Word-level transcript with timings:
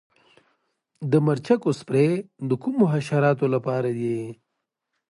د 1.11 1.13
مرچکو 1.25 1.69
سپری 1.79 2.11
د 2.49 2.51
کومو 2.63 2.83
حشراتو 2.93 3.45
لپاره 3.55 3.89
دی؟ 3.99 4.17